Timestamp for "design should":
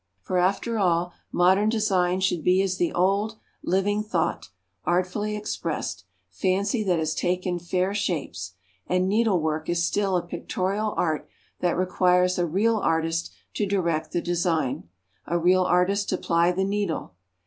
1.69-2.43